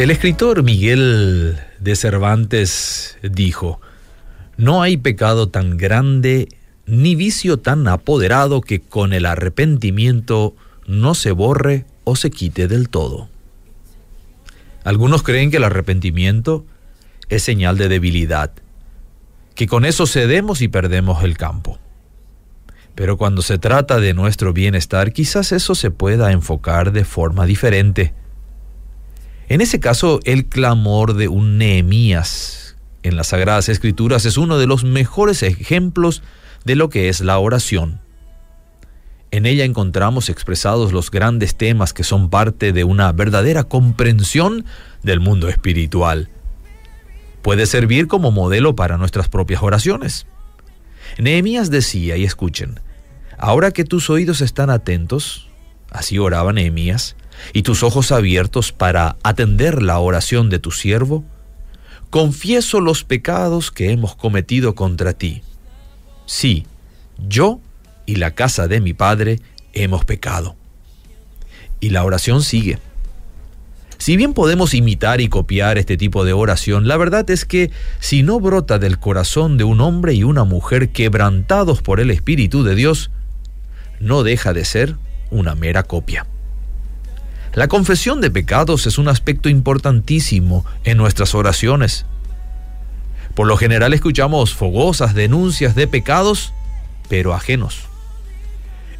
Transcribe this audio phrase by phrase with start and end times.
[0.00, 3.82] El escritor Miguel de Cervantes dijo,
[4.56, 6.48] no hay pecado tan grande
[6.86, 10.56] ni vicio tan apoderado que con el arrepentimiento
[10.86, 13.28] no se borre o se quite del todo.
[14.84, 16.64] Algunos creen que el arrepentimiento
[17.28, 18.52] es señal de debilidad,
[19.54, 21.78] que con eso cedemos y perdemos el campo.
[22.94, 28.14] Pero cuando se trata de nuestro bienestar, quizás eso se pueda enfocar de forma diferente.
[29.50, 34.68] En ese caso, el clamor de un Nehemías en las Sagradas Escrituras es uno de
[34.68, 36.22] los mejores ejemplos
[36.64, 38.00] de lo que es la oración.
[39.32, 44.66] En ella encontramos expresados los grandes temas que son parte de una verdadera comprensión
[45.02, 46.28] del mundo espiritual.
[47.42, 50.28] Puede servir como modelo para nuestras propias oraciones.
[51.18, 52.78] Nehemías decía, y escuchen,
[53.36, 55.48] ahora que tus oídos están atentos,
[55.90, 57.16] así oraba Nehemías,
[57.52, 61.24] y tus ojos abiertos para atender la oración de tu siervo,
[62.10, 65.42] confieso los pecados que hemos cometido contra ti.
[66.26, 66.66] Sí,
[67.28, 67.60] yo
[68.06, 69.40] y la casa de mi Padre
[69.72, 70.56] hemos pecado.
[71.80, 72.78] Y la oración sigue.
[73.98, 78.22] Si bien podemos imitar y copiar este tipo de oración, la verdad es que si
[78.22, 82.74] no brota del corazón de un hombre y una mujer quebrantados por el Espíritu de
[82.74, 83.10] Dios,
[84.00, 84.96] no deja de ser
[85.30, 86.26] una mera copia.
[87.54, 92.06] La confesión de pecados es un aspecto importantísimo en nuestras oraciones.
[93.34, 96.52] Por lo general escuchamos fogosas denuncias de pecados,
[97.08, 97.90] pero ajenos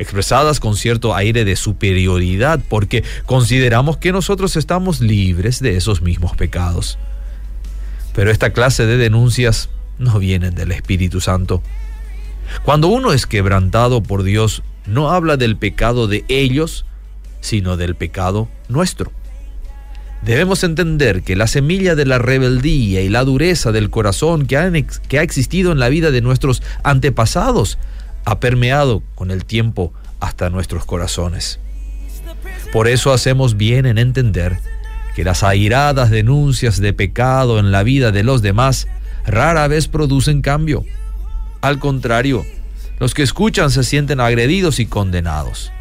[0.00, 6.34] expresadas con cierto aire de superioridad, porque consideramos que nosotros estamos libres de esos mismos
[6.36, 6.98] pecados.
[8.14, 11.62] Pero esta clase de denuncias no vienen del Espíritu Santo.
[12.64, 16.86] Cuando uno es quebrantado por Dios, no habla del pecado de ellos,
[17.40, 19.12] sino del pecado nuestro.
[20.22, 25.22] Debemos entender que la semilla de la rebeldía y la dureza del corazón que, ha
[25.22, 27.78] existido en la vida de nuestros antepasados
[28.26, 31.58] ha permeado con el tiempo hasta nuestros corazones.
[32.70, 34.58] Por eso hacemos bien en entender
[35.16, 38.88] que las airadas denuncias de pecado en la vida de los demás
[39.26, 40.84] rara vez producen cambio.
[41.62, 42.44] Al contrario,
[42.98, 45.72] los que escuchan se sienten agredidos y condenados.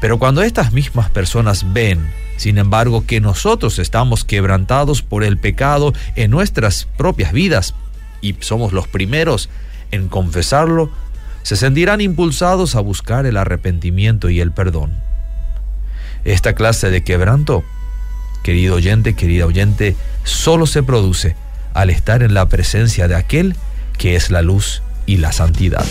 [0.00, 5.92] Pero cuando estas mismas personas ven, sin embargo, que nosotros estamos quebrantados por el pecado
[6.16, 7.74] en nuestras propias vidas
[8.22, 9.50] y somos los primeros
[9.90, 10.90] en confesarlo,
[11.42, 14.92] se sentirán impulsados a buscar el arrepentimiento y el perdón.
[16.24, 17.64] Esta clase de quebranto,
[18.42, 21.36] querido oyente, querida oyente, solo se produce
[21.74, 23.56] al estar en la presencia de aquel
[23.98, 25.84] que es la luz y la santidad.